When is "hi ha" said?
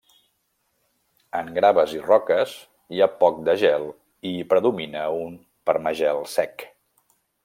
2.97-3.09